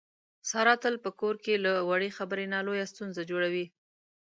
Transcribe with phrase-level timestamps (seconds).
[0.49, 3.65] ساره تل په کور کې له وړې خبرې نه لویه ستونزه جوړي.